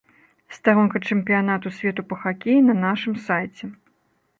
[0.57, 3.77] Старонка чэмпіянату свету па хакеі на нашым сайце.